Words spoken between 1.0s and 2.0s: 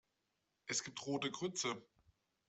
rote Grütze.